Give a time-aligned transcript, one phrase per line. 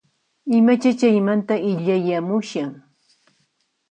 [0.57, 2.71] Imacha chaqaymanta illayamushan?